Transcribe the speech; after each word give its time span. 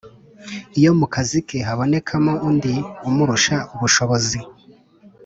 iyo 0.79 0.91
mu 0.99 1.05
kazi 1.13 1.39
ke 1.47 1.57
habonekamo 1.67 2.33
undi 2.49 2.73
umurusha 3.09 3.55
ubushobozi, 3.73 4.39